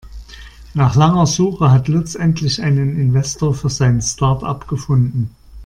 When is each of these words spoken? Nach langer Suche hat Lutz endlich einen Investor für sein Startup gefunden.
Nach 0.73 0.95
langer 0.95 1.27
Suche 1.27 1.69
hat 1.69 1.87
Lutz 1.87 2.15
endlich 2.15 2.63
einen 2.63 2.97
Investor 2.97 3.53
für 3.53 3.69
sein 3.69 4.01
Startup 4.01 4.67
gefunden. 4.67 5.29